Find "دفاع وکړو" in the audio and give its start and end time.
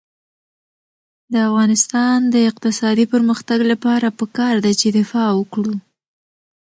4.99-5.75